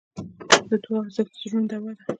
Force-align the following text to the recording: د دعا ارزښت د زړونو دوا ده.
د 0.69 0.71
دعا 0.83 0.97
ارزښت 1.03 1.33
د 1.35 1.39
زړونو 1.41 1.67
دوا 1.71 1.91
ده. 1.97 2.03